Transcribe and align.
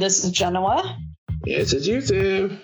this 0.00 0.24
is 0.24 0.30
Genoa. 0.32 0.96
Yes, 1.44 1.74
it's 1.74 1.86
YouTube. 1.86 2.58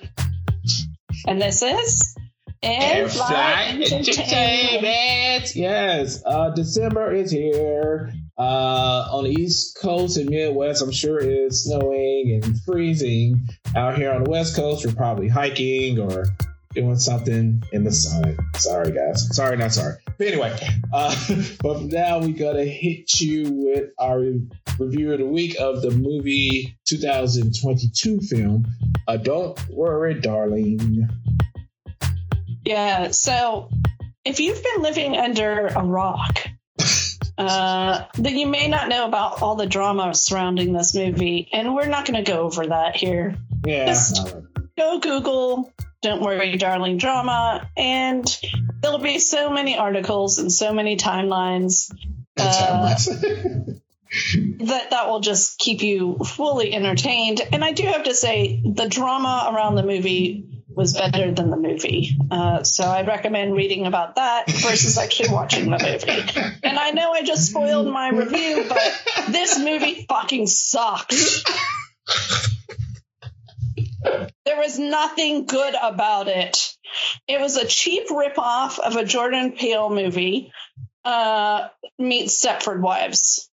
And 1.26 1.40
this 1.40 1.62
is 1.62 2.16
In 2.62 3.08
Flight 3.08 3.92
Entertainment. 3.92 5.54
Yes, 5.54 6.22
uh, 6.24 6.50
December 6.50 7.12
is 7.12 7.30
here. 7.30 8.12
Uh, 8.38 9.08
on 9.12 9.24
the 9.24 9.30
East 9.30 9.78
Coast 9.80 10.16
and 10.16 10.30
Midwest, 10.30 10.82
I'm 10.82 10.92
sure 10.92 11.18
it's 11.18 11.64
snowing 11.64 12.41
and 12.42 12.58
freezing. 12.62 13.46
Out 13.74 13.96
here 13.96 14.12
on 14.12 14.24
the 14.24 14.30
West 14.30 14.56
Coast, 14.56 14.86
we're 14.86 14.92
probably 14.92 15.28
hiking 15.28 15.98
or 15.98 16.24
doing 16.76 16.96
something 16.96 17.62
in 17.72 17.84
the 17.84 17.92
sun. 17.92 18.36
Sorry, 18.54 18.92
guys. 18.92 19.34
Sorry, 19.34 19.56
not 19.56 19.72
sorry. 19.72 19.96
But 20.18 20.26
anyway, 20.28 20.56
uh, 20.92 21.14
but 21.62 21.82
now 21.82 22.20
we 22.20 22.32
gotta 22.32 22.64
hit 22.64 23.20
you 23.20 23.50
with 23.50 23.90
our 23.98 24.22
review 24.78 25.12
of 25.12 25.18
the 25.18 25.26
week 25.26 25.56
of 25.58 25.82
the 25.82 25.90
movie 25.90 26.78
2022 26.86 28.20
film. 28.20 28.66
Uh, 29.08 29.16
Don't 29.16 29.58
worry, 29.68 30.20
darling. 30.20 31.08
Yeah. 32.64 33.10
So 33.10 33.70
if 34.24 34.38
you've 34.38 34.62
been 34.62 34.82
living 34.82 35.16
under 35.16 35.68
a 35.68 35.83
rock, 35.83 36.46
uh, 37.38 38.05
then 38.14 38.36
you 38.36 38.46
may 38.46 38.68
not 38.68 38.88
know 38.88 39.06
about 39.06 39.40
all 39.40 39.55
the 39.56 39.66
drama 39.66 40.14
surrounding 40.14 40.72
this 40.72 40.94
movie, 40.94 41.48
and 41.52 41.74
we're 41.74 41.86
not 41.86 42.06
going 42.06 42.22
to 42.22 42.30
go 42.30 42.40
over 42.40 42.66
that 42.66 42.96
here. 42.96 43.36
Yeah. 43.64 43.86
Just 43.86 44.20
go 44.77 45.00
Google 45.00 45.72
Don't 46.06 46.22
Worry 46.22 46.56
Darling 46.56 46.98
drama, 46.98 47.68
and 47.76 48.24
there'll 48.80 49.00
be 49.00 49.18
so 49.18 49.50
many 49.50 49.76
articles 49.76 50.38
and 50.38 50.52
so 50.52 50.72
many 50.72 50.96
timelines 50.96 51.92
uh, 52.36 52.94
that 54.60 54.90
that 54.90 55.08
will 55.08 55.18
just 55.18 55.58
keep 55.58 55.82
you 55.82 56.18
fully 56.24 56.72
entertained. 56.72 57.40
And 57.52 57.64
I 57.64 57.72
do 57.72 57.82
have 57.82 58.04
to 58.04 58.14
say, 58.14 58.62
the 58.64 58.88
drama 58.88 59.50
around 59.52 59.74
the 59.74 59.82
movie 59.82 60.46
was 60.68 60.92
better 60.92 61.32
than 61.32 61.50
the 61.50 61.56
movie. 61.56 62.16
Uh, 62.30 62.62
so 62.62 62.84
I'd 62.84 63.08
recommend 63.08 63.56
reading 63.56 63.84
about 63.84 64.14
that 64.14 64.48
versus 64.48 64.96
actually 64.98 65.30
watching 65.30 65.72
the 65.72 65.78
movie. 65.78 66.60
And 66.62 66.78
I 66.78 66.92
know 66.92 67.10
I 67.10 67.24
just 67.24 67.50
spoiled 67.50 67.92
my 67.92 68.10
review, 68.10 68.64
but 68.68 69.02
this 69.28 69.58
movie 69.58 70.06
fucking 70.08 70.46
sucks. 70.46 71.42
There 74.56 74.64
was 74.64 74.78
nothing 74.78 75.44
good 75.44 75.74
about 75.82 76.28
it. 76.28 76.74
It 77.28 77.38
was 77.42 77.58
a 77.58 77.66
cheap 77.66 78.08
ripoff 78.08 78.78
of 78.78 78.96
a 78.96 79.04
Jordan 79.04 79.52
Peele 79.52 79.90
movie. 79.90 80.50
Uh, 81.04 81.68
meets 81.98 82.42
Stepford 82.42 82.80
Wives. 82.80 83.50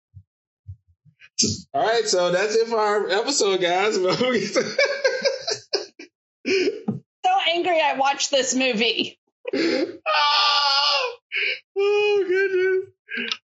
All 1.72 1.86
right, 1.86 2.08
so 2.08 2.32
that's 2.32 2.56
it 2.56 2.68
for 2.68 2.80
our 2.80 3.10
episode, 3.10 3.62
guys. 3.62 3.96
So 7.26 7.32
angry 7.50 7.80
I 7.80 7.98
watched 7.98 8.32
this 8.32 8.56
movie. 8.56 9.20
oh, 9.54 9.98
oh 11.78 12.26
goodness. 12.28 12.94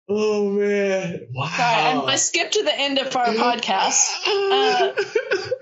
Oh 0.07 0.49
man. 0.51 1.27
Wow. 1.33 1.47
Sorry, 1.47 1.75
I, 1.75 2.01
I 2.01 2.15
skipped 2.17 2.53
to 2.53 2.63
the 2.63 2.77
end 2.77 2.99
of 2.99 3.15
our 3.15 3.27
podcast. 3.27 4.07
Uh, 4.27 4.91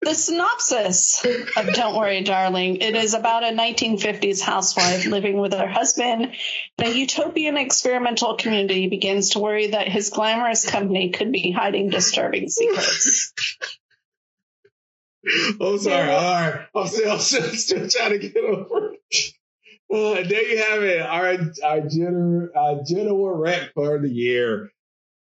the 0.00 0.14
synopsis 0.14 1.24
of 1.56 1.74
Don't 1.74 1.96
Worry, 1.96 2.22
Darling. 2.22 2.76
It 2.76 2.94
is 2.94 3.14
about 3.14 3.42
a 3.42 3.48
1950s 3.48 4.40
housewife 4.40 5.06
living 5.06 5.38
with 5.38 5.52
her 5.54 5.66
husband 5.66 6.32
in 6.78 6.86
a 6.86 6.90
utopian 6.90 7.56
experimental 7.56 8.36
community 8.36 8.88
begins 8.88 9.30
to 9.30 9.40
worry 9.40 9.68
that 9.68 9.88
his 9.88 10.10
glamorous 10.10 10.64
company 10.68 11.10
could 11.10 11.32
be 11.32 11.50
hiding 11.50 11.90
disturbing 11.90 12.48
secrets. 12.48 13.32
Oh, 15.60 15.76
sorry. 15.76 16.10
All 16.10 16.22
right. 16.22 16.66
I'm 16.74 16.86
still, 16.86 17.12
I'm 17.12 17.18
still, 17.18 17.42
still 17.50 17.88
trying 17.88 18.12
to 18.12 18.18
get 18.18 18.36
over 18.42 18.94
it. 19.10 19.34
Uh, 19.92 20.26
there 20.26 20.42
you 20.42 20.58
have 20.58 20.82
it. 20.82 21.00
Our, 21.02 21.38
our 21.64 21.80
general, 21.86 22.48
our 22.56 22.80
general 22.86 23.30
rec 23.36 23.74
for 23.74 23.98
the 23.98 24.08
year. 24.08 24.70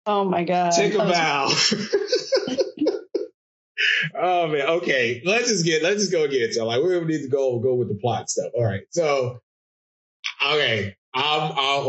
Oh 0.07 0.23
my 0.23 0.43
God. 0.43 0.71
Take 0.71 0.95
a 0.95 0.97
That 0.97 1.43
was- 1.49 1.71
bow. 2.47 2.55
oh 4.15 4.47
man. 4.47 4.61
Okay. 4.61 5.21
Let's 5.25 5.49
just 5.49 5.65
get, 5.65 5.83
let's 5.83 5.99
just 6.01 6.11
go 6.11 6.27
get 6.27 6.41
it. 6.41 6.53
So 6.53 6.65
like, 6.65 6.81
we 6.83 6.99
need 7.01 7.23
to 7.23 7.29
go, 7.29 7.59
go 7.59 7.75
with 7.75 7.87
the 7.89 7.95
plot 7.95 8.29
stuff. 8.29 8.51
All 8.55 8.63
right. 8.63 8.81
So, 8.91 9.39
okay. 10.45 10.95
I'm, 11.13 11.51
I'm. 11.51 11.83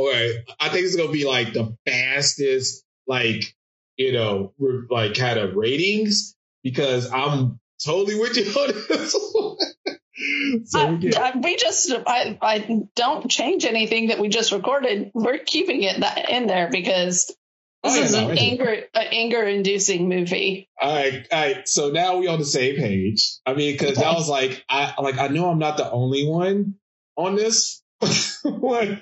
I 0.61 0.69
think 0.69 0.85
it's 0.85 0.97
to 0.97 1.13
be 1.13 1.27
like 1.27 1.53
the 1.53 1.77
fastest, 1.87 2.85
like, 3.07 3.55
you 3.97 4.13
know, 4.13 4.53
re- 4.59 4.87
like 4.91 5.15
kind 5.15 5.39
of 5.39 5.55
ratings 5.55 6.35
because 6.63 7.11
I'm 7.13 7.61
totally 7.85 8.19
with 8.19 8.37
you 8.37 8.45
on 8.45 8.69
this 8.89 9.13
so 10.65 10.91
we 10.93 10.99
get, 10.99 11.19
I- 11.19 11.31
I- 11.31 11.39
we 11.39 11.57
just 11.57 11.93
I, 12.07 12.39
I 12.41 12.83
don't 12.97 13.31
change 13.31 13.65
anything 13.65 14.09
that 14.09 14.19
we 14.19 14.29
just 14.29 14.53
recorded. 14.53 15.11
We're 15.15 15.39
keeping 15.39 15.83
it 15.83 16.03
in 16.29 16.47
there 16.47 16.69
because 16.71 17.35
this 17.83 17.97
Oh, 17.97 18.03
is 18.03 18.13
no, 18.13 18.29
an 18.31 18.39
anger 18.39 18.67
an 18.95 19.07
anger 19.11 19.43
inducing 19.43 20.09
movie. 20.09 20.69
All 20.81 20.95
right, 20.95 21.27
all 21.31 21.41
right. 21.41 21.69
So 21.69 21.91
now 21.91 22.19
we 22.19 22.29
on 22.29 22.39
the 22.39 22.45
same 22.45 22.77
page. 22.77 23.39
I 23.45 23.55
mean, 23.55 23.73
because 23.77 23.99
I 23.99 24.13
was 24.13 24.29
like, 24.29 24.65
I 24.69 24.95
like, 25.01 25.19
I 25.19 25.29
know 25.29 25.51
I'm 25.51 25.59
not 25.59 25.77
the 25.77 25.91
only 25.91 26.27
one 26.27 26.75
on 27.17 27.35
this. 27.37 27.83
one. 28.43 29.01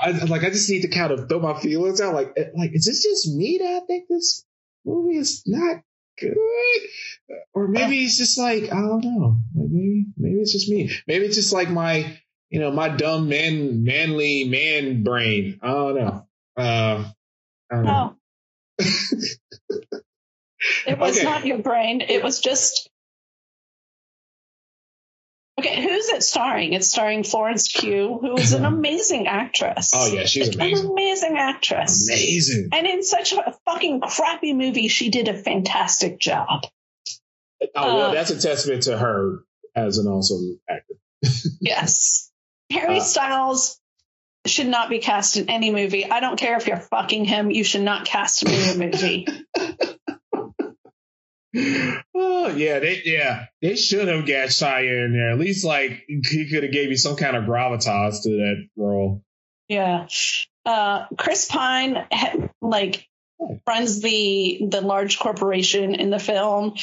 I, 0.00 0.10
like, 0.12 0.44
I 0.44 0.50
just 0.50 0.70
need 0.70 0.82
to 0.82 0.88
kind 0.88 1.10
of 1.12 1.28
throw 1.28 1.40
my 1.40 1.58
feelings 1.58 2.00
out. 2.00 2.14
Like, 2.14 2.32
eh, 2.36 2.44
like, 2.56 2.70
is 2.74 2.84
this 2.84 3.02
just 3.02 3.28
me 3.34 3.58
that 3.58 3.82
I 3.82 3.86
think 3.86 4.06
this 4.08 4.44
movie 4.84 5.16
is 5.16 5.42
not 5.46 5.82
good, 6.18 6.36
or 7.52 7.66
maybe 7.68 8.04
it's 8.04 8.16
just 8.16 8.38
like 8.38 8.64
I 8.64 8.80
don't 8.80 9.04
know. 9.04 9.38
Like 9.54 9.70
maybe, 9.70 10.06
maybe 10.16 10.36
it's 10.40 10.52
just 10.52 10.68
me. 10.68 10.90
Maybe 11.06 11.24
it's 11.26 11.36
just 11.36 11.52
like 11.52 11.70
my, 11.70 12.18
you 12.50 12.60
know, 12.60 12.70
my 12.70 12.88
dumb 12.88 13.28
man, 13.28 13.82
manly 13.82 14.44
man 14.44 15.02
brain. 15.02 15.58
I 15.62 15.68
don't 15.68 15.94
know. 15.96 16.26
Uh, 16.56 16.60
I 16.62 16.64
don't 16.94 17.02
know. 17.02 17.08
No. 17.72 18.16
it 20.86 20.98
was 20.98 21.16
Okay. 21.16 21.24
not 21.24 21.46
your 21.46 21.58
brain. 21.58 22.00
It 22.00 22.22
was 22.22 22.40
just 22.40 22.88
Okay, 25.58 25.82
who's 25.82 26.08
it 26.08 26.22
starring? 26.22 26.72
It's 26.72 26.88
starring 26.90 27.22
Florence 27.22 27.68
Pugh, 27.68 28.18
who 28.18 28.34
is 28.38 28.54
an 28.54 28.64
amazing 28.74 29.26
actress. 29.26 29.90
Oh 29.94 30.06
yeah, 30.10 30.24
she's 30.24 30.48
An 30.48 30.54
amazing. 30.54 30.90
amazing 30.90 31.36
actress. 31.36 32.08
Amazing. 32.08 32.68
And 32.72 32.86
in 32.86 33.02
such 33.02 33.32
a 33.34 33.54
fucking 33.66 34.00
crappy 34.00 34.54
movie, 34.54 34.88
she 34.88 35.10
did 35.10 35.28
a 35.28 35.34
fantastic 35.34 36.18
job. 36.18 36.62
Oh 37.76 37.94
well, 37.96 38.10
Uh, 38.10 38.14
that's 38.14 38.30
a 38.30 38.40
testament 38.40 38.84
to 38.84 38.96
her 38.96 39.40
as 39.76 39.98
an 39.98 40.06
awesome 40.06 40.58
actor. 40.68 40.94
Yes. 41.60 42.30
Harry 42.72 42.98
Uh, 42.98 43.02
Styles 43.02 43.78
should 44.46 44.68
not 44.68 44.88
be 44.88 44.98
cast 44.98 45.36
in 45.36 45.50
any 45.50 45.70
movie. 45.70 46.10
I 46.10 46.20
don't 46.20 46.38
care 46.38 46.56
if 46.56 46.66
you're 46.66 46.78
fucking 46.78 47.24
him, 47.24 47.50
you 47.50 47.64
should 47.64 47.82
not 47.82 48.06
cast 48.06 48.42
him 48.42 48.52
in 48.52 48.70
a 48.70 48.86
movie. 48.86 49.26
oh 52.14 52.48
yeah, 52.48 52.78
they 52.78 53.02
yeah 53.04 53.46
they 53.60 53.76
should 53.76 54.08
have 54.08 54.26
got 54.26 54.48
Shia 54.48 55.04
in 55.04 55.12
there. 55.12 55.32
At 55.32 55.38
least 55.38 55.64
like 55.64 56.04
he 56.06 56.48
could 56.48 56.62
have 56.62 56.72
gave 56.72 56.90
you 56.90 56.96
some 56.96 57.16
kind 57.16 57.36
of 57.36 57.44
gravitas 57.44 58.22
to 58.22 58.30
that 58.30 58.66
role. 58.76 59.22
yeah. 59.68 60.06
Uh, 60.64 61.06
Chris 61.16 61.46
Pine 61.46 62.06
like 62.60 63.06
runs 63.66 64.00
the 64.00 64.60
the 64.68 64.80
large 64.80 65.18
corporation 65.18 65.94
in 65.94 66.10
the 66.10 66.18
film. 66.18 66.74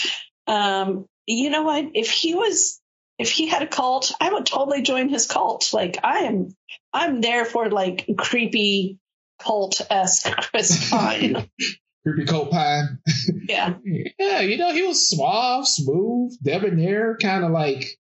Um, 0.48 1.06
you 1.26 1.50
know 1.50 1.64
what? 1.64 1.86
If 1.94 2.10
he 2.10 2.34
was 2.34 2.82
if 3.20 3.32
he 3.32 3.48
had 3.48 3.64
a 3.64 3.68
cult, 3.68 4.12
I 4.20 4.32
would 4.32 4.46
totally 4.46 4.82
join 4.82 5.10
his 5.10 5.26
cult. 5.26 5.74
Like 5.74 5.98
I 6.04 6.20
am 6.20 6.56
I'm 6.94 7.22
there 7.22 7.46
for 7.46 7.70
like 7.70 8.10
creepy 8.18 9.00
cult 9.40 9.82
esque 9.90 10.32
Chris 10.52 10.90
Pine. 10.90 11.50
Creepy 12.06 12.26
coat 12.26 12.52
pine. 12.52 13.00
yeah. 13.50 13.74
Yeah, 14.18 14.40
you 14.40 14.58
know 14.58 14.72
he 14.72 14.84
was 14.84 15.10
suave, 15.10 15.68
smooth, 15.68 16.38
debonair, 16.42 17.18
kind 17.22 17.44
of 17.44 17.52
like 17.52 17.98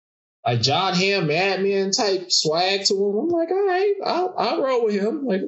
a 0.44 0.58
Jon 0.58 0.96
Hamm 0.96 1.28
Mad 1.28 1.62
Men 1.62 1.92
type 1.92 2.31
swag 2.31 2.86
to 2.86 2.96
him. 2.96 3.19
I'm 3.19 3.28
like, 3.28 3.52
all 3.52 3.68
right, 3.68 3.94
I'll 4.04 4.34
I'll 4.36 4.63
roll 4.63 4.86
with 4.86 4.96
him. 4.96 5.24
Like, 5.24 5.42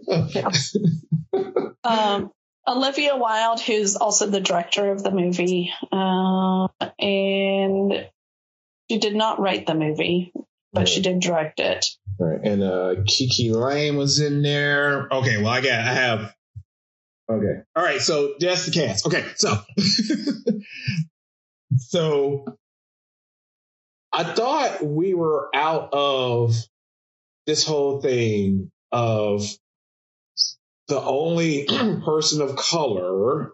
um, 1.84 2.32
Olivia 2.68 3.18
Wilde, 3.18 3.60
who's 3.60 3.96
also 3.96 4.28
the 4.28 4.40
director 4.40 4.92
of 4.92 5.02
the 5.02 5.12
movie, 5.12 5.74
uh, 5.92 6.68
and 7.00 8.08
she 8.94 9.00
did 9.00 9.16
not 9.16 9.40
write 9.40 9.66
the 9.66 9.74
movie, 9.74 10.32
but 10.72 10.88
she 10.88 11.02
did 11.02 11.20
direct 11.20 11.60
it. 11.60 11.86
Right. 12.20 12.40
And 12.44 12.62
uh 12.62 12.96
KiKi 13.10 13.52
Layne 13.52 13.98
was 13.98 14.20
in 14.20 14.44
there. 14.44 15.08
Okay, 15.12 15.38
well 15.38 15.48
I 15.48 15.62
got 15.62 15.80
I 15.80 15.94
have 15.94 16.34
Okay. 17.30 17.62
All 17.76 17.84
right, 17.84 18.02
so 18.02 18.36
that's 18.40 18.66
the 18.66 18.72
cast. 18.72 19.08
Okay, 19.08 19.24
so 19.36 19.56
so 21.78 22.46
I 24.12 24.26
thought 24.26 24.86
we 24.86 25.14
were 25.14 25.50
out 25.56 25.90
of 25.94 26.54
this 27.48 27.66
whole 27.66 28.02
thing 28.02 28.70
of 28.92 29.44
the 30.90 31.02
only 31.02 31.66
person 32.06 32.42
of 32.42 32.58
color 32.58 33.54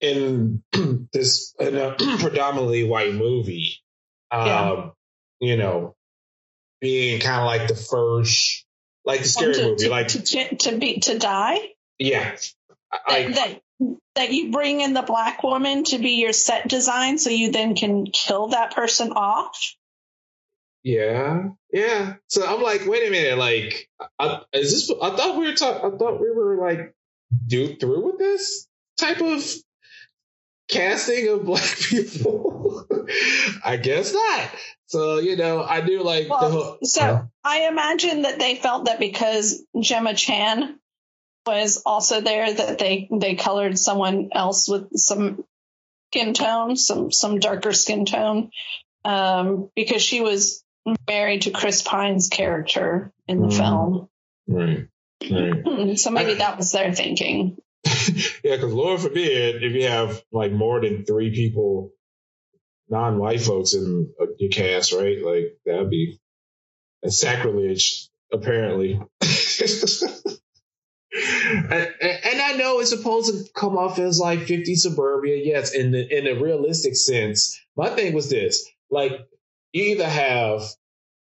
in 0.00 0.62
this 1.12 1.54
in 1.58 1.76
a 1.76 1.92
predominantly 2.18 2.84
white 2.84 3.14
movie, 3.14 3.78
um, 4.30 4.46
yeah. 4.46 4.90
you 5.40 5.56
know, 5.56 5.94
being 6.80 7.20
kind 7.20 7.40
of 7.40 7.46
like 7.46 7.68
the 7.68 7.76
first, 7.76 8.64
like 9.04 9.22
the 9.22 9.28
scary 9.28 9.54
to, 9.54 9.62
movie, 9.62 9.84
to, 9.84 9.90
like 9.90 10.08
to, 10.08 10.56
to 10.56 10.76
be 10.78 11.00
to 11.00 11.18
die. 11.18 11.58
Yeah, 11.98 12.36
that, 13.08 13.34
that 13.34 13.60
that 14.14 14.32
you 14.32 14.50
bring 14.50 14.80
in 14.80 14.94
the 14.94 15.02
black 15.02 15.42
woman 15.42 15.84
to 15.84 15.98
be 15.98 16.20
your 16.20 16.32
set 16.32 16.68
design, 16.68 17.18
so 17.18 17.30
you 17.30 17.52
then 17.52 17.74
can 17.74 18.06
kill 18.06 18.48
that 18.48 18.74
person 18.74 19.12
off. 19.12 19.74
Yeah, 20.82 21.48
yeah. 21.72 22.14
So 22.28 22.46
I'm 22.46 22.62
like, 22.62 22.86
wait 22.86 23.08
a 23.08 23.10
minute, 23.10 23.38
like, 23.38 23.88
I, 24.18 24.42
is 24.52 24.72
this? 24.72 24.96
I 25.02 25.16
thought 25.16 25.38
we 25.38 25.46
were 25.46 25.54
talking. 25.54 25.92
I 25.92 25.96
thought 25.96 26.20
we 26.20 26.30
were 26.30 26.56
like, 26.56 26.94
do 27.46 27.76
through 27.76 28.06
with 28.06 28.18
this 28.18 28.68
type 28.98 29.20
of 29.20 29.42
casting 30.68 31.28
of 31.28 31.44
black 31.44 31.76
people? 31.76 32.86
I 33.64 33.76
guess 33.76 34.12
not. 34.12 34.50
So, 34.86 35.18
you 35.18 35.36
know, 35.36 35.62
I 35.62 35.80
do 35.80 36.02
like 36.02 36.28
well, 36.28 36.40
the 36.40 36.50
whole, 36.50 36.78
So 36.82 37.02
uh, 37.02 37.22
I 37.42 37.68
imagine 37.68 38.22
that 38.22 38.38
they 38.38 38.54
felt 38.54 38.86
that 38.86 39.00
because 39.00 39.64
Gemma 39.80 40.14
Chan 40.14 40.78
was 41.44 41.82
also 41.84 42.20
there 42.20 42.52
that 42.52 42.78
they 42.78 43.08
they 43.10 43.34
colored 43.34 43.78
someone 43.78 44.30
else 44.32 44.68
with 44.68 44.96
some 44.96 45.44
skin 46.10 46.34
tone, 46.34 46.76
some 46.76 47.10
some 47.10 47.38
darker 47.38 47.72
skin 47.72 48.04
tone. 48.04 48.50
Um, 49.04 49.70
because 49.76 50.02
she 50.02 50.20
was 50.20 50.64
married 51.08 51.42
to 51.42 51.50
Chris 51.50 51.82
Pine's 51.82 52.28
character 52.28 53.12
in 53.28 53.40
the 53.40 53.48
mm, 53.48 53.56
film. 53.56 54.08
Right. 54.48 54.88
Right. 55.30 55.98
So 55.98 56.10
maybe 56.10 56.32
I, 56.32 56.38
that 56.38 56.58
was 56.58 56.72
their 56.72 56.92
thinking. 56.92 57.56
yeah, 58.44 58.56
because 58.56 58.72
Lord 58.72 59.00
forbid 59.00 59.62
if 59.62 59.72
you 59.72 59.86
have 59.88 60.22
like 60.32 60.52
more 60.52 60.80
than 60.80 61.04
three 61.04 61.30
people, 61.34 61.90
non-white 62.88 63.40
folks 63.40 63.74
in 63.74 64.12
uh, 64.20 64.26
your 64.38 64.50
cast, 64.50 64.92
right? 64.92 65.18
Like 65.22 65.58
that'd 65.64 65.90
be 65.90 66.18
a 67.04 67.10
sacrilege, 67.10 68.08
apparently. 68.32 69.00
and, 71.16 71.94
and, 72.00 72.42
I 72.42 72.52
know 72.56 72.80
it's 72.80 72.90
supposed 72.90 73.32
to 73.32 73.52
come 73.54 73.76
off 73.76 73.98
as 73.98 74.18
like 74.18 74.40
50 74.40 74.74
suburbia. 74.74 75.40
Yes, 75.42 75.74
in 75.74 75.92
the 75.92 76.16
in 76.16 76.26
a 76.26 76.40
realistic 76.40 76.96
sense. 76.96 77.58
My 77.76 77.90
thing 77.90 78.12
was 78.12 78.28
this: 78.30 78.68
like 78.90 79.12
you 79.72 79.84
either 79.84 80.08
have 80.08 80.62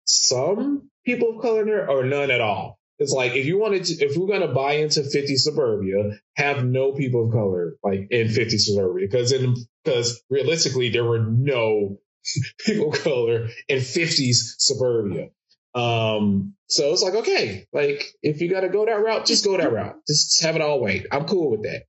some 0.04 0.90
people 1.04 1.36
of 1.36 1.42
color 1.42 1.62
in 1.62 1.66
there 1.66 1.90
or 1.90 2.04
none 2.04 2.30
at 2.30 2.40
all. 2.40 2.78
It's 3.02 3.12
like 3.12 3.34
if 3.34 3.46
you 3.46 3.58
wanted 3.58 3.84
to, 3.84 4.04
if 4.04 4.16
we're 4.16 4.28
going 4.28 4.46
to 4.46 4.54
buy 4.54 4.74
into 4.74 5.02
50 5.02 5.36
suburbia, 5.36 6.20
have 6.36 6.64
no 6.64 6.92
people 6.92 7.26
of 7.26 7.32
color 7.32 7.74
like 7.82 8.06
in 8.10 8.28
50 8.28 8.58
suburbia 8.58 9.08
because 9.10 9.32
in 9.32 9.56
because 9.82 10.22
realistically 10.30 10.90
there 10.90 11.04
were 11.04 11.18
no 11.18 11.98
people 12.64 12.92
of 12.92 13.02
color 13.02 13.48
in 13.68 13.78
50s 13.78 14.54
suburbia. 14.58 15.30
Um, 15.74 16.54
so 16.68 16.92
it's 16.92 17.02
like 17.02 17.14
okay, 17.14 17.66
like 17.72 18.04
if 18.22 18.40
you 18.40 18.48
got 18.48 18.60
to 18.60 18.68
go 18.68 18.86
that 18.86 18.92
route, 18.92 19.26
just 19.26 19.44
go 19.44 19.56
that 19.56 19.72
route. 19.72 19.96
Just 20.06 20.42
have 20.42 20.54
it 20.54 20.62
all 20.62 20.80
white. 20.80 21.06
I'm 21.10 21.24
cool 21.24 21.50
with 21.50 21.64
that. 21.64 21.84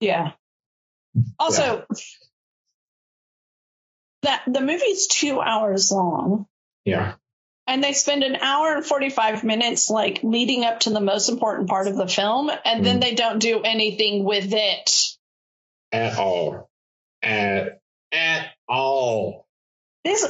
Yeah. 0.00 0.32
Also, 1.38 1.86
yeah. 1.88 1.96
that 4.22 4.42
the 4.46 4.60
movie's 4.60 5.06
two 5.06 5.40
hours 5.40 5.90
long. 5.90 6.46
Yeah 6.84 7.14
and 7.66 7.82
they 7.82 7.92
spend 7.92 8.22
an 8.22 8.36
hour 8.36 8.74
and 8.74 8.84
45 8.84 9.44
minutes 9.44 9.88
like 9.90 10.20
leading 10.22 10.64
up 10.64 10.80
to 10.80 10.90
the 10.90 11.00
most 11.00 11.28
important 11.28 11.68
part 11.68 11.86
of 11.86 11.96
the 11.96 12.08
film 12.08 12.50
and 12.64 12.80
mm. 12.80 12.84
then 12.84 13.00
they 13.00 13.14
don't 13.14 13.38
do 13.38 13.62
anything 13.62 14.24
with 14.24 14.52
it. 14.52 14.90
At 15.92 16.18
all. 16.18 16.68
At 17.22 17.80
at 18.12 18.48
all. 18.68 19.46
This 20.04 20.26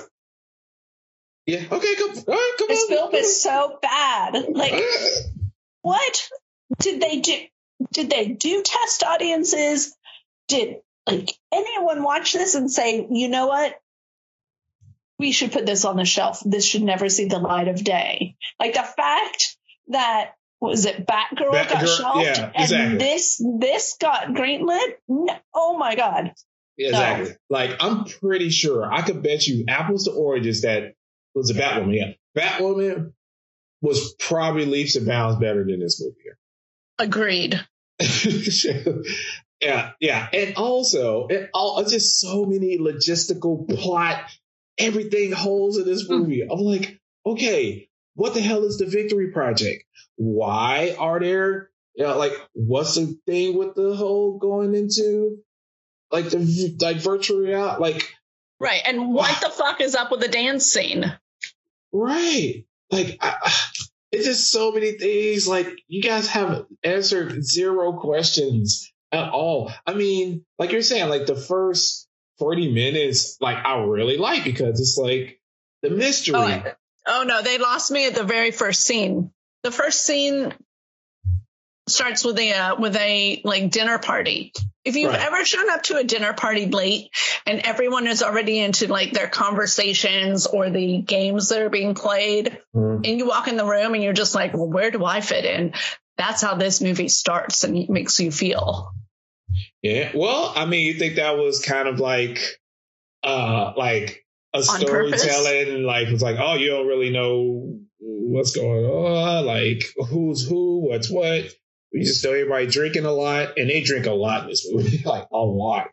yeah 1.46 1.64
okay 1.70 1.94
come, 1.96 2.10
all 2.10 2.34
right, 2.34 2.54
come 2.58 2.68
this 2.68 2.84
on, 2.84 2.88
film 2.88 3.14
is 3.14 3.42
so 3.42 3.78
bad. 3.82 4.46
Like 4.50 4.74
what? 5.82 6.28
Did 6.78 7.00
they 7.00 7.20
do 7.20 7.34
did 7.92 8.10
they 8.10 8.28
do 8.28 8.62
test 8.62 9.02
audiences? 9.02 9.94
Did 10.48 10.76
like 11.06 11.30
anyone 11.52 12.02
watch 12.02 12.32
this 12.32 12.54
and 12.54 12.70
say 12.70 13.06
you 13.10 13.28
know 13.28 13.48
what 13.48 13.74
we 15.24 15.32
should 15.32 15.52
put 15.52 15.64
this 15.64 15.86
on 15.86 15.96
the 15.96 16.04
shelf. 16.04 16.42
This 16.44 16.66
should 16.66 16.82
never 16.82 17.08
see 17.08 17.24
the 17.24 17.38
light 17.38 17.68
of 17.68 17.82
day. 17.82 18.36
Like 18.60 18.74
the 18.74 18.82
fact 18.82 19.56
that 19.88 20.32
was 20.60 20.84
it 20.84 21.06
Batgirl, 21.06 21.50
Batgirl 21.50 21.70
got 21.70 21.88
shelved 21.88 22.24
yeah, 22.26 22.50
exactly. 22.54 22.76
and 22.76 23.00
this 23.00 23.42
this 23.58 23.96
got 23.98 24.26
greenlit. 24.28 24.96
No, 25.08 25.34
oh 25.54 25.78
my 25.78 25.94
god! 25.94 26.34
exactly. 26.76 27.30
No. 27.30 27.36
Like 27.48 27.76
I'm 27.80 28.04
pretty 28.04 28.50
sure 28.50 28.84
I 28.84 29.00
could 29.00 29.22
bet 29.22 29.46
you 29.46 29.64
apples 29.66 30.04
to 30.04 30.10
oranges 30.10 30.60
that 30.60 30.92
was 31.34 31.48
a 31.48 31.54
Batwoman. 31.54 31.96
Yeah, 31.96 32.12
Batwoman 32.36 33.12
was 33.80 34.14
probably 34.18 34.66
leaps 34.66 34.94
and 34.96 35.06
bounds 35.06 35.40
better 35.40 35.64
than 35.64 35.80
this 35.80 36.02
movie. 36.02 36.16
here. 36.22 36.38
Agreed. 36.98 37.66
yeah, 39.62 39.92
yeah, 40.00 40.28
and 40.34 40.56
also 40.56 41.28
it 41.28 41.48
all 41.54 41.82
just 41.84 42.20
so 42.20 42.44
many 42.44 42.76
logistical 42.78 43.66
plot 43.74 44.20
everything 44.78 45.32
holes 45.32 45.78
in 45.78 45.84
this 45.84 46.06
hmm. 46.06 46.14
movie. 46.14 46.42
I'm 46.42 46.58
like, 46.58 47.00
okay, 47.26 47.88
what 48.14 48.34
the 48.34 48.40
hell 48.40 48.64
is 48.64 48.78
the 48.78 48.86
Victory 48.86 49.30
Project? 49.32 49.84
Why 50.16 50.94
are 50.98 51.18
there, 51.20 51.70
you 51.94 52.04
know, 52.04 52.16
like, 52.16 52.32
what's 52.52 52.94
the 52.94 53.18
thing 53.26 53.56
with 53.56 53.74
the 53.74 53.94
whole 53.94 54.38
going 54.38 54.74
into 54.74 55.38
like 56.10 56.30
the 56.30 56.76
like 56.80 56.98
virtual 56.98 57.40
reality? 57.40 57.80
Like, 57.80 58.14
right. 58.60 58.82
And 58.84 59.12
what 59.12 59.40
the 59.40 59.50
fuck 59.50 59.80
is 59.80 59.94
up 59.94 60.10
with 60.10 60.20
the 60.20 60.28
dance 60.28 60.66
scene? 60.66 61.04
Right. 61.92 62.64
Like, 62.90 63.18
I, 63.20 63.36
it's 64.12 64.26
just 64.26 64.50
so 64.50 64.70
many 64.70 64.92
things. 64.92 65.48
Like, 65.48 65.68
you 65.88 66.02
guys 66.02 66.28
have 66.28 66.66
answered 66.84 67.44
zero 67.44 67.94
questions 67.94 68.92
at 69.10 69.30
all. 69.30 69.72
I 69.86 69.94
mean, 69.94 70.44
like 70.58 70.72
you're 70.72 70.82
saying, 70.82 71.08
like 71.08 71.26
the 71.26 71.36
first 71.36 72.03
40 72.38 72.72
minutes, 72.72 73.38
like 73.40 73.64
I 73.64 73.82
really 73.82 74.16
like 74.16 74.44
because 74.44 74.80
it's 74.80 74.98
like 74.98 75.40
the 75.82 75.90
mystery. 75.90 76.34
Oh, 76.36 76.62
oh, 77.06 77.24
no, 77.26 77.42
they 77.42 77.58
lost 77.58 77.90
me 77.90 78.06
at 78.06 78.14
the 78.14 78.24
very 78.24 78.50
first 78.50 78.82
scene. 78.82 79.30
The 79.62 79.70
first 79.70 80.04
scene 80.04 80.52
starts 81.86 82.24
with 82.24 82.38
a 82.38 82.52
uh, 82.52 82.76
with 82.76 82.96
a 82.96 83.40
like 83.44 83.70
dinner 83.70 83.98
party. 83.98 84.52
If 84.84 84.96
you've 84.96 85.12
right. 85.12 85.20
ever 85.20 85.44
shown 85.44 85.70
up 85.70 85.82
to 85.84 85.96
a 85.96 86.04
dinner 86.04 86.34
party 86.34 86.66
late 86.66 87.10
and 87.46 87.60
everyone 87.60 88.06
is 88.06 88.22
already 88.22 88.58
into 88.58 88.86
like 88.86 89.12
their 89.12 89.28
conversations 89.28 90.46
or 90.46 90.68
the 90.68 91.00
games 91.00 91.48
that 91.48 91.62
are 91.62 91.70
being 91.70 91.94
played, 91.94 92.58
mm. 92.74 92.96
and 92.96 93.18
you 93.18 93.26
walk 93.26 93.48
in 93.48 93.56
the 93.56 93.64
room 93.64 93.94
and 93.94 94.02
you're 94.02 94.12
just 94.12 94.34
like, 94.34 94.52
well, 94.52 94.68
where 94.68 94.90
do 94.90 95.04
I 95.04 95.20
fit 95.20 95.46
in? 95.46 95.72
That's 96.18 96.42
how 96.42 96.56
this 96.56 96.80
movie 96.80 97.08
starts 97.08 97.64
and 97.64 97.88
makes 97.88 98.20
you 98.20 98.30
feel. 98.30 98.92
Yeah. 99.82 100.12
Well, 100.14 100.52
I 100.54 100.66
mean, 100.66 100.86
you 100.86 100.94
think 100.94 101.16
that 101.16 101.36
was 101.36 101.60
kind 101.64 101.88
of 101.88 102.00
like, 102.00 102.40
uh, 103.22 103.72
like 103.76 104.24
a 104.54 104.62
storytelling, 104.62 105.82
like 105.82 106.08
it's 106.08 106.22
like, 106.22 106.36
oh, 106.38 106.54
you 106.54 106.68
don't 106.68 106.86
really 106.86 107.10
know 107.10 107.78
what's 107.98 108.54
going 108.54 108.84
on, 108.84 109.46
like 109.46 109.84
who's 110.08 110.46
who, 110.46 110.88
what's 110.88 111.10
what. 111.10 111.44
You 111.92 112.04
just 112.04 112.24
know 112.24 112.30
everybody 112.30 112.66
drinking 112.66 113.04
a 113.04 113.12
lot, 113.12 113.56
and 113.56 113.70
they 113.70 113.82
drink 113.82 114.06
a 114.06 114.12
lot 114.12 114.44
in 114.44 114.48
this 114.48 114.68
movie, 114.72 115.02
like 115.04 115.28
a 115.32 115.36
lot. 115.38 115.88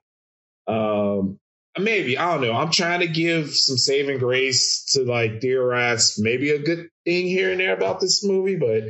Um, 0.67 1.39
maybe 1.79 2.17
I 2.17 2.33
don't 2.33 2.41
know. 2.41 2.53
I'm 2.53 2.71
trying 2.71 3.01
to 3.01 3.07
give 3.07 3.53
some 3.53 3.77
saving 3.77 4.19
grace 4.19 4.91
to 4.93 5.03
like 5.03 5.41
theorize 5.41 6.17
maybe 6.19 6.51
a 6.51 6.59
good 6.59 6.89
thing 7.05 7.27
here 7.27 7.51
and 7.51 7.59
there 7.59 7.75
about 7.75 7.99
this 7.99 8.23
movie, 8.25 8.57
but 8.57 8.83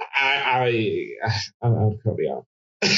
I 0.00 0.42
I 0.44 1.28
I 1.28 1.66
I'm 1.66 1.98
probably 2.02 2.28
out. 2.28 2.46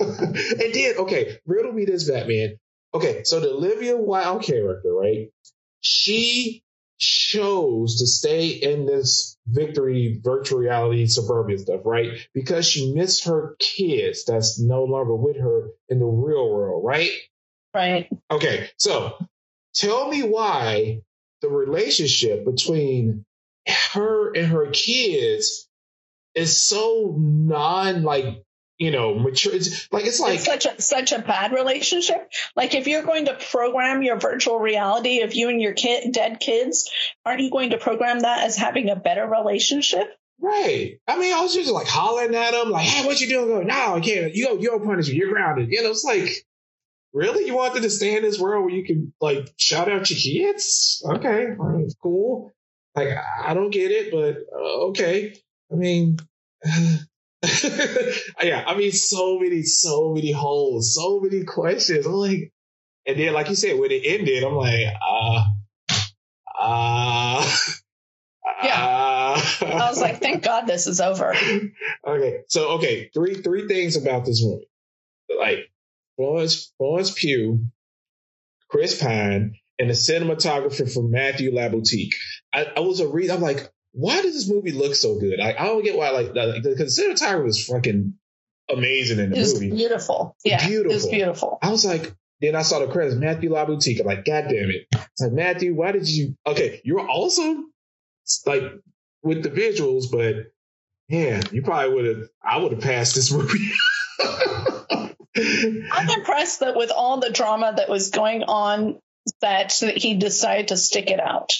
and 0.00 0.74
then, 0.74 0.96
okay, 0.98 1.38
riddle 1.46 1.72
me 1.72 1.84
this, 1.84 2.08
Batman. 2.10 2.58
Okay, 2.94 3.22
so 3.24 3.40
the 3.40 3.50
Olivia 3.50 3.96
Wilde 3.96 4.42
character, 4.42 4.92
right? 4.92 5.28
She 5.80 6.62
chose 6.98 7.98
to 7.98 8.06
stay 8.06 8.48
in 8.48 8.84
this 8.84 9.38
victory 9.46 10.20
virtual 10.22 10.58
reality 10.58 11.06
suburbia 11.06 11.58
stuff, 11.58 11.80
right? 11.84 12.10
Because 12.34 12.68
she 12.68 12.92
missed 12.94 13.24
her 13.24 13.56
kids 13.58 14.24
that's 14.24 14.60
no 14.60 14.84
longer 14.84 15.14
with 15.14 15.38
her 15.38 15.70
in 15.88 15.98
the 15.98 16.04
real 16.04 16.50
world, 16.50 16.84
right? 16.84 17.10
Right. 17.74 18.08
Okay, 18.30 18.68
so 18.76 19.16
tell 19.74 20.08
me 20.08 20.22
why 20.22 21.00
the 21.40 21.48
relationship 21.48 22.44
between 22.44 23.24
her 23.92 24.32
and 24.34 24.46
her 24.46 24.70
kids 24.70 25.68
is 26.34 26.60
so 26.60 27.14
non 27.18 28.02
like 28.02 28.42
you 28.80 28.90
know, 28.90 29.14
mature. 29.14 29.54
It's 29.54 29.92
like 29.92 30.06
it's 30.06 30.20
like 30.20 30.36
it's 30.36 30.46
such 30.46 30.64
a 30.64 30.80
such 30.80 31.12
a 31.12 31.18
bad 31.18 31.52
relationship. 31.52 32.30
Like 32.56 32.74
if 32.74 32.88
you're 32.88 33.02
going 33.02 33.26
to 33.26 33.34
program 33.50 34.02
your 34.02 34.18
virtual 34.18 34.58
reality 34.58 35.20
of 35.20 35.34
you 35.34 35.50
and 35.50 35.60
your 35.60 35.74
kid 35.74 36.12
dead 36.12 36.40
kids, 36.40 36.90
aren't 37.24 37.42
you 37.42 37.50
going 37.50 37.70
to 37.70 37.78
program 37.78 38.20
that 38.20 38.46
as 38.46 38.56
having 38.56 38.88
a 38.88 38.96
better 38.96 39.26
relationship? 39.26 40.08
Right. 40.40 40.98
I 41.06 41.18
mean, 41.18 41.34
I 41.34 41.42
was 41.42 41.52
just 41.52 41.70
like 41.70 41.88
hollering 41.88 42.34
at 42.34 42.54
him, 42.54 42.70
like, 42.70 42.86
"Hey, 42.86 43.06
what 43.06 43.20
you 43.20 43.28
doing?" 43.28 43.48
Go, 43.48 43.62
no, 43.62 43.96
I 43.96 44.00
can't. 44.00 44.34
You 44.34 44.46
go, 44.46 44.58
you're 44.58 44.80
punishment. 44.80 45.18
You're 45.18 45.30
grounded. 45.30 45.68
You 45.70 45.82
know, 45.82 45.90
it's 45.90 46.02
like, 46.02 46.30
really? 47.12 47.44
You 47.44 47.54
wanted 47.54 47.82
to 47.82 47.90
stay 47.90 48.16
in 48.16 48.22
this 48.22 48.40
world 48.40 48.64
where 48.64 48.74
you 48.74 48.86
can 48.86 49.12
like 49.20 49.46
shout 49.58 49.90
out 49.90 50.08
your 50.08 50.18
kids? 50.18 51.04
Okay, 51.06 51.48
cool. 52.02 52.50
Like 52.96 53.08
I 53.44 53.52
don't 53.52 53.70
get 53.70 53.90
it, 53.90 54.10
but 54.10 54.38
uh, 54.58 54.86
okay. 54.88 55.34
I 55.70 55.74
mean, 55.74 56.16
yeah, 57.42 58.64
I 58.66 58.76
mean, 58.76 58.92
so 58.92 59.38
many, 59.38 59.62
so 59.62 60.12
many 60.12 60.32
holes, 60.32 60.94
so 60.94 61.20
many 61.20 61.44
questions. 61.44 62.06
I'm 62.06 62.12
like, 62.12 62.52
and 63.06 63.18
then 63.18 63.32
like 63.32 63.48
you 63.48 63.54
said, 63.54 63.78
when 63.78 63.90
it 63.90 64.02
ended, 64.04 64.44
I'm 64.44 64.54
like, 64.54 64.86
uh, 65.02 65.44
uh. 66.60 67.56
Yeah. 68.62 68.84
Uh, 68.84 69.66
I 69.66 69.88
was 69.88 70.00
like, 70.00 70.20
thank 70.20 70.42
God 70.42 70.66
this 70.66 70.86
is 70.86 71.00
over. 71.00 71.34
Okay. 72.06 72.40
So, 72.48 72.72
okay. 72.72 73.10
Three, 73.12 73.34
three 73.34 73.68
things 73.68 73.96
about 73.96 74.24
this 74.24 74.42
movie. 74.42 74.68
Like 75.38 75.70
Florence, 76.16 76.72
Florence 76.78 77.12
Pugh, 77.12 77.66
Chris 78.68 79.00
Pine, 79.00 79.56
and 79.78 79.90
the 79.90 79.94
cinematographer 79.94 80.92
from 80.92 81.10
Matthew 81.10 81.52
Libatique. 81.52 82.14
I, 82.52 82.66
I 82.76 82.80
was 82.80 83.00
a 83.00 83.08
read. 83.08 83.30
I'm 83.30 83.40
like, 83.40 83.70
why 83.92 84.22
does 84.22 84.34
this 84.34 84.48
movie 84.48 84.72
look 84.72 84.94
so 84.94 85.18
good? 85.18 85.40
I, 85.40 85.54
I 85.58 85.66
don't 85.66 85.82
get 85.82 85.96
why. 85.96 86.10
Like, 86.10 86.34
like 86.34 86.62
the, 86.62 86.70
cinematography 86.70 87.44
was 87.44 87.64
fucking 87.64 88.14
amazing 88.72 89.18
in 89.18 89.30
the 89.30 89.40
it 89.40 89.52
movie. 89.52 89.70
Beautiful. 89.70 90.36
Yeah. 90.44 90.66
Beautiful. 90.66 90.92
It 90.92 90.94
was 90.94 91.08
beautiful. 91.08 91.58
I 91.62 91.70
was 91.70 91.84
like, 91.84 92.14
then 92.40 92.56
I 92.56 92.62
saw 92.62 92.78
the 92.78 92.86
credits, 92.90 93.16
Matthew 93.16 93.50
Libatique. 93.50 94.00
I'm 94.00 94.06
like, 94.06 94.24
God 94.24 94.44
damn 94.48 94.70
it. 94.70 94.86
It's 94.92 95.20
like, 95.20 95.32
Matthew, 95.32 95.74
why 95.74 95.92
did 95.92 96.08
you? 96.08 96.36
Okay, 96.46 96.80
you're 96.84 97.00
awesome, 97.00 97.70
like 98.46 98.62
with 99.22 99.42
the 99.42 99.50
visuals, 99.50 100.04
but 100.10 100.46
yeah, 101.08 101.42
you 101.52 101.62
probably 101.62 101.94
would 101.94 102.04
have. 102.04 102.28
I 102.42 102.56
would 102.58 102.72
have 102.72 102.80
passed 102.80 103.14
this 103.14 103.30
movie. 103.30 103.72
I'm 105.36 106.10
impressed 106.10 106.60
that 106.60 106.76
with 106.76 106.90
all 106.90 107.20
the 107.20 107.30
drama 107.30 107.74
that 107.76 107.88
was 107.88 108.10
going 108.10 108.44
on, 108.44 108.98
that 109.42 109.72
he 109.72 110.14
decided 110.14 110.68
to 110.68 110.76
stick 110.76 111.10
it 111.10 111.20
out. 111.20 111.52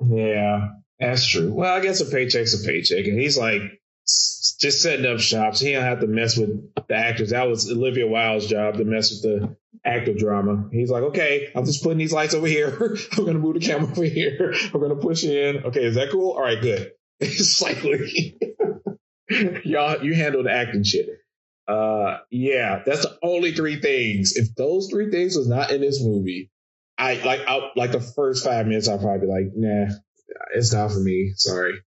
Yeah, 0.00 0.68
that's 1.00 1.26
true. 1.26 1.52
Well, 1.52 1.74
I 1.74 1.80
guess 1.80 2.00
a 2.00 2.06
paycheck's 2.06 2.62
a 2.62 2.66
paycheck, 2.66 3.06
and 3.06 3.18
he's 3.18 3.38
like 3.38 3.62
just 4.60 4.82
setting 4.82 5.06
up 5.06 5.18
shops. 5.20 5.60
He 5.60 5.72
don't 5.72 5.82
have 5.82 6.00
to 6.00 6.06
mess 6.06 6.36
with 6.36 6.74
the 6.88 6.94
actors. 6.94 7.30
That 7.30 7.48
was 7.48 7.70
Olivia 7.70 8.06
Wilde's 8.06 8.46
job 8.46 8.76
to 8.76 8.84
mess 8.84 9.10
with 9.10 9.22
the 9.22 9.56
actor 9.84 10.14
drama. 10.14 10.68
He's 10.72 10.90
like, 10.90 11.04
okay, 11.04 11.50
I'm 11.54 11.64
just 11.64 11.82
putting 11.82 11.98
these 11.98 12.12
lights 12.12 12.34
over 12.34 12.46
here. 12.46 12.68
I'm 13.16 13.24
gonna 13.24 13.38
move 13.38 13.54
the 13.54 13.60
camera 13.60 13.90
over 13.90 14.04
here. 14.04 14.54
I'm 14.74 14.80
gonna 14.80 14.96
push 14.96 15.24
in. 15.24 15.64
Okay, 15.64 15.84
is 15.84 15.94
that 15.94 16.10
cool? 16.10 16.32
All 16.32 16.42
right, 16.42 16.60
good. 16.60 16.92
It's 17.22 17.60
like 17.60 17.82
y'all, 19.64 20.02
you 20.02 20.14
handle 20.14 20.42
the 20.42 20.50
acting 20.50 20.84
shit. 20.84 21.06
Uh, 21.68 22.18
yeah, 22.30 22.82
that's 22.84 23.02
the 23.02 23.18
only 23.22 23.52
three 23.52 23.78
things. 23.78 24.36
If 24.36 24.54
those 24.54 24.88
three 24.88 25.10
things 25.10 25.36
was 25.36 25.46
not 25.46 25.70
in 25.70 25.82
this 25.82 26.02
movie, 26.02 26.50
I 26.96 27.14
like, 27.22 27.40
I, 27.46 27.70
like 27.76 27.92
the 27.92 28.00
first 28.00 28.44
five 28.44 28.66
minutes, 28.66 28.88
I'd 28.88 29.00
probably 29.00 29.26
be 29.26 29.32
like, 29.32 29.52
nah, 29.54 29.94
it's 30.54 30.72
not 30.72 30.92
for 30.92 31.00
me. 31.00 31.32
Sorry. 31.36 31.80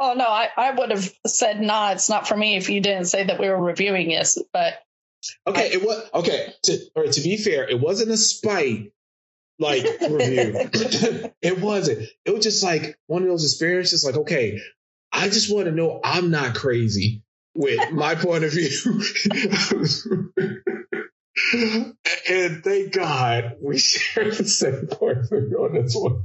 Oh 0.00 0.14
no, 0.14 0.26
I, 0.26 0.48
I 0.56 0.72
would 0.72 0.90
have 0.90 1.12
said 1.26 1.60
nah, 1.60 1.92
it's 1.92 2.08
not 2.08 2.26
for 2.26 2.36
me 2.36 2.56
if 2.56 2.68
you 2.68 2.80
didn't 2.80 3.06
say 3.06 3.24
that 3.24 3.38
we 3.38 3.48
were 3.48 3.62
reviewing 3.62 4.08
this. 4.08 4.38
But 4.52 4.74
okay, 5.46 5.70
I, 5.70 5.74
it 5.74 5.82
was 5.82 6.10
okay. 6.14 6.52
To 6.64 6.78
or 6.96 7.06
to 7.06 7.20
be 7.20 7.36
fair, 7.36 7.68
it 7.68 7.80
wasn't 7.80 8.10
a 8.10 8.16
spite 8.16 8.92
like 9.58 9.84
review. 10.00 10.68
it 11.42 11.60
wasn't. 11.60 12.08
It 12.24 12.34
was 12.34 12.44
just 12.44 12.62
like 12.62 12.98
one 13.06 13.22
of 13.22 13.28
those 13.28 13.44
experiences. 13.44 14.04
Like, 14.04 14.16
okay, 14.16 14.60
I 15.12 15.28
just 15.28 15.52
want 15.52 15.66
to 15.66 15.72
know 15.72 16.00
I'm 16.02 16.30
not 16.30 16.54
crazy 16.54 17.22
with 17.54 17.92
my 17.92 18.14
point 18.16 18.44
of 18.44 18.52
view. 18.52 18.68
and 22.28 22.64
thank 22.64 22.92
God 22.92 23.56
we 23.60 23.78
share 23.78 24.30
the 24.30 24.44
same 24.44 24.86
point 24.88 25.18
of 25.18 25.28
view 25.30 25.58
on 25.64 25.74
this 25.74 25.94
one. 25.94 26.24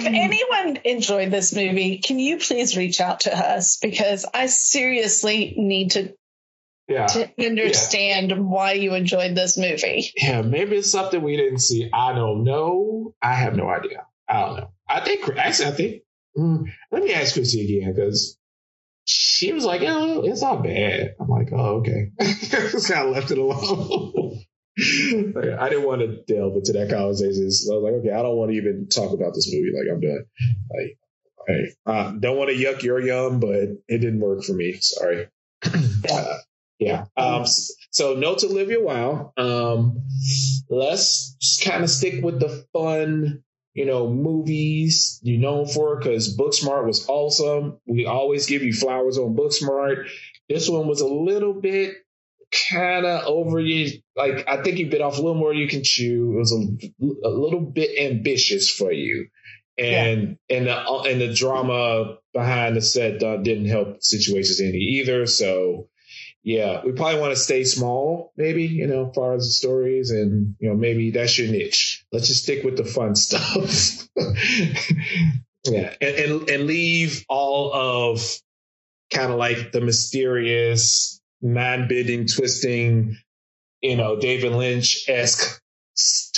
If 0.00 0.06
anyone 0.06 0.78
enjoyed 0.84 1.30
this 1.30 1.54
movie, 1.54 1.98
can 1.98 2.18
you 2.18 2.38
please 2.38 2.76
reach 2.76 3.00
out 3.00 3.20
to 3.20 3.36
us 3.36 3.78
because 3.78 4.24
I 4.32 4.46
seriously 4.46 5.54
need 5.56 5.92
to 5.92 6.14
yeah. 6.90 7.06
to 7.06 7.30
understand 7.46 8.30
yeah. 8.30 8.38
why 8.38 8.72
you 8.72 8.94
enjoyed 8.94 9.34
this 9.34 9.56
movie. 9.56 10.12
Yeah, 10.16 10.42
maybe 10.42 10.76
it's 10.76 10.90
something 10.90 11.22
we 11.22 11.36
didn't 11.36 11.60
see. 11.60 11.88
I 11.92 12.12
don't 12.12 12.44
know. 12.44 13.14
I 13.22 13.34
have 13.34 13.54
no 13.54 13.68
idea. 13.68 14.06
I 14.28 14.40
don't 14.40 14.56
know. 14.56 14.70
I 14.88 15.00
think 15.00 15.28
actually, 15.36 15.68
I 15.68 15.72
think. 15.72 16.02
Mm, 16.36 16.64
let 16.92 17.02
me 17.02 17.12
ask 17.12 17.34
Chrissy 17.34 17.78
again 17.78 17.92
because 17.94 18.38
she 19.04 19.52
was 19.52 19.64
like, 19.64 19.82
"Oh, 19.82 20.22
it's 20.22 20.42
not 20.42 20.62
bad." 20.62 21.14
I'm 21.18 21.28
like, 21.28 21.48
"Oh, 21.52 21.78
okay." 21.78 22.10
Just 22.20 22.88
kind 22.88 23.08
of 23.08 23.14
left 23.14 23.30
it 23.30 23.38
alone. 23.38 24.40
I 24.78 25.68
didn't 25.68 25.86
want 25.86 26.00
to 26.00 26.22
delve 26.26 26.54
into 26.54 26.72
that 26.72 26.90
conversation. 26.90 27.50
So 27.50 27.72
I 27.72 27.76
was 27.76 27.84
like, 27.84 28.00
okay, 28.00 28.12
I 28.12 28.22
don't 28.22 28.36
want 28.36 28.50
to 28.52 28.56
even 28.56 28.88
talk 28.88 29.12
about 29.12 29.34
this 29.34 29.52
movie. 29.52 29.72
Like, 29.76 29.92
I'm 29.92 30.00
done. 30.00 30.24
Like, 30.70 30.98
hey, 31.46 31.72
I 31.86 32.16
don't 32.18 32.36
want 32.36 32.50
to 32.50 32.56
yuck 32.56 32.82
your 32.82 33.00
yum, 33.00 33.40
but 33.40 33.52
it 33.88 33.98
didn't 33.98 34.20
work 34.20 34.44
for 34.44 34.52
me. 34.52 34.78
Sorry. 34.80 35.28
Uh, 36.10 36.38
yeah. 36.80 37.04
Um, 37.14 37.44
so 37.90 38.14
no 38.14 38.34
to 38.34 38.46
Olivia 38.46 38.80
Wilde. 38.80 39.32
Um, 39.36 40.02
let's 40.70 41.60
kind 41.62 41.84
of 41.84 41.90
stick 41.90 42.24
with 42.24 42.40
the 42.40 42.64
fun, 42.72 43.44
you 43.74 43.84
know, 43.84 44.08
movies 44.08 45.20
you 45.22 45.36
know 45.36 45.66
for 45.66 45.96
because 45.96 46.36
Booksmart 46.36 46.86
was 46.86 47.06
awesome. 47.06 47.78
We 47.86 48.06
always 48.06 48.46
give 48.46 48.62
you 48.62 48.72
flowers 48.72 49.18
on 49.18 49.36
Booksmart. 49.36 50.08
This 50.48 50.70
one 50.70 50.88
was 50.88 51.02
a 51.02 51.06
little 51.06 51.52
bit 51.52 51.96
kind 52.70 53.04
of 53.04 53.26
over. 53.26 53.60
Like 54.20 54.46
I 54.48 54.62
think 54.62 54.78
you 54.78 54.90
bit 54.90 55.00
off 55.00 55.18
a 55.18 55.22
little 55.22 55.34
more 55.34 55.54
you 55.54 55.68
can 55.68 55.82
chew. 55.82 56.34
It 56.34 56.38
was 56.38 56.52
a, 56.52 57.26
a 57.26 57.30
little 57.30 57.60
bit 57.60 57.98
ambitious 57.98 58.70
for 58.70 58.92
you, 58.92 59.28
and 59.78 60.36
yeah. 60.48 60.56
and 60.56 60.66
the 60.66 60.92
and 61.08 61.20
the 61.20 61.32
drama 61.32 62.18
behind 62.34 62.76
the 62.76 62.82
set 62.82 63.22
uh, 63.22 63.38
didn't 63.38 63.66
help 63.66 64.02
situations 64.02 64.60
any 64.60 64.78
either. 64.78 65.26
So 65.26 65.88
yeah, 66.42 66.82
we 66.84 66.92
probably 66.92 67.20
want 67.20 67.32
to 67.32 67.40
stay 67.40 67.64
small, 67.64 68.32
maybe 68.36 68.64
you 68.64 68.86
know, 68.86 69.10
far 69.14 69.34
as 69.34 69.46
the 69.46 69.52
stories, 69.52 70.10
and 70.10 70.54
you 70.58 70.68
know, 70.68 70.76
maybe 70.76 71.10
that's 71.10 71.38
your 71.38 71.48
niche. 71.48 72.04
Let's 72.12 72.28
just 72.28 72.42
stick 72.42 72.64
with 72.64 72.76
the 72.76 72.84
fun 72.84 73.14
stuff. 73.14 74.08
yeah, 75.64 75.94
and, 76.00 76.16
and 76.16 76.50
and 76.50 76.66
leave 76.66 77.24
all 77.28 77.72
of 77.72 78.20
kind 79.12 79.32
of 79.32 79.38
like 79.38 79.72
the 79.72 79.80
mysterious 79.80 81.20
man 81.42 81.88
bending, 81.88 82.26
twisting, 82.26 83.16
you 83.82 83.96
know, 83.96 84.18
David 84.18 84.52
Lynch 84.52 85.08
esque 85.08 85.60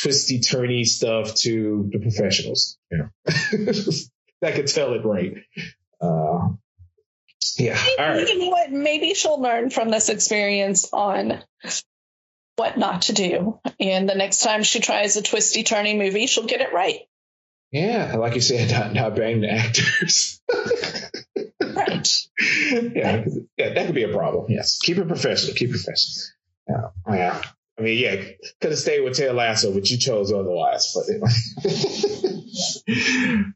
twisty 0.01 0.41
turny 0.41 0.85
stuff 0.85 1.35
to 1.37 1.89
the 1.93 1.99
professionals. 1.99 2.79
Yeah. 2.91 3.09
that 4.41 4.55
could 4.55 4.67
tell 4.67 4.95
it 4.95 5.05
right. 5.05 5.35
Uh, 6.01 6.49
yeah. 7.59 7.83
All 7.99 8.09
right. 8.09 8.29
You 8.29 8.39
know 8.39 8.49
what? 8.49 8.71
Maybe 8.71 9.15
she'll 9.15 9.41
learn 9.41 9.71
from 9.71 9.91
this 9.91 10.09
experience 10.09 10.89
on 10.93 11.43
what 12.57 12.79
not 12.79 13.03
to 13.03 13.13
do. 13.13 13.61
And 13.79 14.09
the 14.09 14.15
next 14.15 14.43
time 14.43 14.63
she 14.63 14.81
tries 14.81 15.17
a 15.17 15.23
twisty 15.23 15.65
turny 15.65 15.97
movie, 15.97 16.27
she'll 16.27 16.47
get 16.47 16.61
it 16.61 16.73
right. 16.73 17.01
Yeah. 17.71 18.17
Like 18.17 18.35
you 18.35 18.41
said, 18.41 18.71
not, 18.73 18.93
not 18.95 19.17
bang 19.17 19.41
the 19.41 19.51
actors. 19.51 20.41
right. 21.61 22.09
yeah, 22.95 23.25
yeah, 23.57 23.75
that 23.75 23.87
could 23.87 23.95
be 23.95 24.03
a 24.05 24.13
problem. 24.13 24.47
Yes, 24.49 24.79
keep 24.83 24.99
it 24.99 25.09
professional. 25.09 25.55
Keep 25.55 25.71
it 25.71 25.73
professional. 25.73 26.25
Yeah, 26.69 26.89
yeah. 27.09 27.43
I 27.79 27.83
mean, 27.83 27.99
yeah, 27.99 28.17
could 28.61 28.71
have 28.71 28.79
stayed 28.79 29.01
with 29.01 29.17
Ted 29.17 29.35
Lasso, 29.35 29.73
but 29.73 29.89
you 29.91 29.97
chose 29.97 30.31
otherwise. 30.31 30.95
But, 30.95 31.07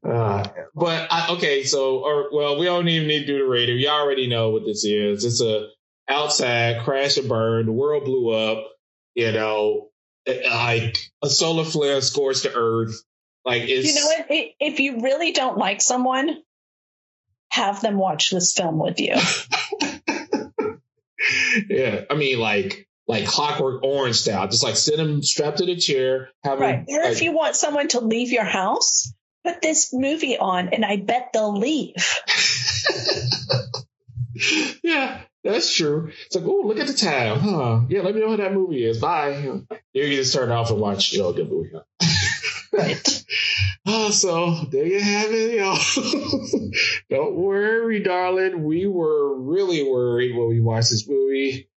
uh, 0.10 0.48
but 0.74 1.08
I, 1.10 1.28
okay, 1.32 1.64
so 1.64 1.98
or 1.98 2.30
well, 2.32 2.58
we 2.58 2.64
don't 2.64 2.88
even 2.88 3.08
need 3.08 3.20
to 3.20 3.26
do 3.26 3.38
the 3.38 3.44
rating. 3.44 3.78
You 3.78 3.88
already 3.88 4.26
know 4.26 4.50
what 4.50 4.64
this 4.64 4.84
is. 4.84 5.24
It's 5.24 5.42
a 5.42 5.68
outside 6.08 6.82
crash 6.82 7.18
and 7.18 7.28
burn. 7.28 7.66
The 7.66 7.72
world 7.72 8.04
blew 8.04 8.30
up. 8.30 8.64
You 9.14 9.32
know, 9.32 9.90
like 10.26 10.98
a 11.22 11.28
solar 11.28 11.64
flare 11.64 12.00
scores 12.00 12.42
the 12.42 12.54
earth. 12.54 13.02
Like 13.44 13.62
it's, 13.62 13.86
you 13.86 13.94
know 13.94 14.06
what? 14.06 14.26
If 14.58 14.80
you 14.80 15.02
really 15.02 15.32
don't 15.32 15.58
like 15.58 15.80
someone, 15.80 16.42
have 17.50 17.80
them 17.80 17.96
watch 17.96 18.30
this 18.30 18.52
film 18.52 18.78
with 18.78 18.98
you. 18.98 19.14
yeah, 21.68 22.04
I 22.10 22.14
mean, 22.14 22.40
like 22.40 22.88
like 23.08 23.26
Clockwork 23.26 23.82
Orange 23.82 24.16
style, 24.16 24.48
just 24.48 24.62
like 24.62 24.76
sit 24.76 24.96
them 24.96 25.22
strapped 25.22 25.58
to 25.58 25.66
the 25.66 25.76
chair. 25.76 26.30
Have 26.42 26.58
right. 26.58 26.86
Them, 26.86 26.96
or 26.96 27.02
like, 27.04 27.12
if 27.12 27.22
you 27.22 27.32
want 27.32 27.56
someone 27.56 27.88
to 27.88 28.00
leave 28.00 28.32
your 28.32 28.44
house, 28.44 29.12
put 29.44 29.62
this 29.62 29.92
movie 29.92 30.38
on, 30.38 30.70
and 30.70 30.84
I 30.84 30.96
bet 30.96 31.30
they'll 31.32 31.56
leave. 31.56 31.94
yeah, 34.82 35.20
that's 35.44 35.72
true. 35.74 36.10
It's 36.26 36.36
like, 36.36 36.44
oh, 36.44 36.62
look 36.64 36.78
at 36.78 36.88
the 36.88 36.94
time, 36.94 37.38
huh? 37.38 37.80
Yeah, 37.88 38.02
let 38.02 38.14
me 38.14 38.20
know 38.20 38.30
how 38.30 38.36
that 38.36 38.52
movie 38.52 38.84
is. 38.84 38.98
Bye. 38.98 39.36
You 39.92 40.02
can 40.02 40.12
just 40.12 40.34
turn 40.34 40.50
off 40.50 40.70
and 40.70 40.80
watch, 40.80 41.12
you 41.12 41.20
know, 41.20 41.28
a 41.28 41.34
good 41.34 41.50
movie. 41.50 41.70
right. 42.72 43.24
Oh, 43.88 44.10
so 44.10 44.50
there 44.72 44.84
you 44.84 44.98
have 44.98 45.30
it, 45.30 45.54
y'all. 45.54 45.78
Don't 47.10 47.36
worry, 47.36 48.02
darling. 48.02 48.64
We 48.64 48.88
were 48.88 49.38
really 49.40 49.84
worried 49.84 50.36
when 50.36 50.48
we 50.48 50.60
watched 50.60 50.90
this 50.90 51.08
movie. 51.08 51.68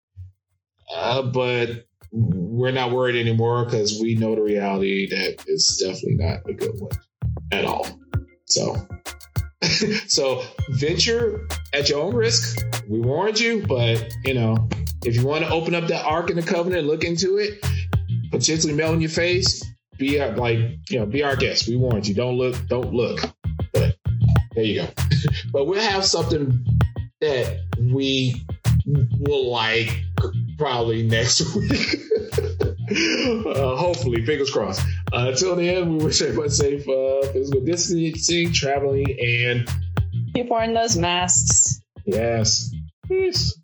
Uh, 0.93 1.21
but 1.21 1.85
we're 2.11 2.71
not 2.71 2.91
worried 2.91 3.15
anymore 3.15 3.65
because 3.65 3.99
we 4.01 4.15
know 4.15 4.35
the 4.35 4.41
reality 4.41 5.09
that 5.09 5.43
it's 5.47 5.77
definitely 5.77 6.15
not 6.15 6.39
a 6.47 6.53
good 6.53 6.73
one 6.79 6.91
at 7.51 7.65
all. 7.65 7.87
So, 8.45 8.87
so 10.07 10.43
venture 10.71 11.47
at 11.73 11.89
your 11.89 12.01
own 12.01 12.15
risk. 12.15 12.65
We 12.87 12.99
warned 12.99 13.39
you, 13.39 13.65
but 13.67 14.11
you 14.25 14.33
know, 14.33 14.67
if 15.05 15.15
you 15.15 15.25
want 15.25 15.45
to 15.45 15.51
open 15.51 15.75
up 15.75 15.87
that 15.87 16.05
Ark 16.05 16.29
in 16.29 16.35
the 16.35 16.43
Covenant, 16.43 16.87
look 16.87 17.03
into 17.03 17.37
it, 17.37 17.63
potentially 18.31 18.73
melt 18.73 18.95
in 18.95 19.01
your 19.01 19.09
face, 19.09 19.63
be 19.97 20.19
our, 20.19 20.35
like, 20.35 20.59
you 20.89 20.99
know, 20.99 21.05
be 21.05 21.23
our 21.23 21.35
guest. 21.35 21.67
We 21.67 21.75
warned 21.75 22.07
you. 22.07 22.15
Don't 22.15 22.37
look, 22.37 22.55
don't 22.67 22.93
look. 22.93 23.19
But 23.73 23.95
there 24.55 24.63
you 24.63 24.81
go. 24.81 24.87
but 25.51 25.67
we'll 25.67 25.81
have 25.81 26.05
something 26.05 26.65
that 27.21 27.59
we 27.77 28.41
will 29.19 29.51
like 29.51 30.03
probably 30.59 31.01
next 31.01 31.41
week. 31.55 31.95
uh, 33.47 33.75
hopefully, 33.75 34.23
fingers 34.25 34.51
crossed. 34.51 34.85
Uh, 35.11 35.29
until 35.29 35.55
then, 35.55 35.97
we 35.97 36.05
wish 36.05 36.21
everyone 36.21 36.49
safe 36.49 36.87
uh, 36.87 37.21
physical 37.31 37.61
distancing, 37.61 38.51
traveling, 38.53 39.05
and 39.19 39.67
keep 40.35 40.49
wearing 40.49 40.73
those 40.73 40.95
masks. 40.95 41.81
Yes. 42.05 42.69
Peace. 43.07 43.57